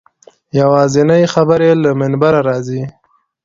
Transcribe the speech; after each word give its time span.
یوازینۍ 0.59 1.23
خبرې 1.33 1.69
له 1.83 1.91
منبره 1.99 2.39
راځي. 2.49 2.81